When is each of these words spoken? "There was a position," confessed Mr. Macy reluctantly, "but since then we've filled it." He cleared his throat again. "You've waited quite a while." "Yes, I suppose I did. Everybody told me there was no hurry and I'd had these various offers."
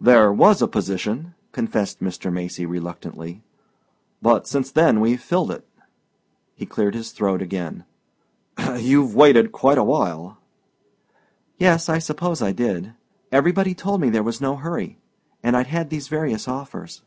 "There 0.00 0.32
was 0.32 0.62
a 0.62 0.66
position," 0.66 1.34
confessed 1.52 2.00
Mr. 2.00 2.32
Macy 2.32 2.64
reluctantly, 2.64 3.42
"but 4.22 4.46
since 4.46 4.72
then 4.72 5.00
we've 5.00 5.20
filled 5.20 5.50
it." 5.50 5.68
He 6.54 6.64
cleared 6.64 6.94
his 6.94 7.10
throat 7.10 7.42
again. 7.42 7.84
"You've 8.78 9.14
waited 9.14 9.52
quite 9.52 9.76
a 9.76 9.84
while." 9.84 10.38
"Yes, 11.58 11.90
I 11.90 11.98
suppose 11.98 12.40
I 12.40 12.52
did. 12.52 12.94
Everybody 13.30 13.74
told 13.74 14.00
me 14.00 14.08
there 14.08 14.22
was 14.22 14.40
no 14.40 14.56
hurry 14.56 14.98
and 15.42 15.54
I'd 15.54 15.66
had 15.66 15.90
these 15.90 16.08
various 16.08 16.48
offers." 16.48 17.02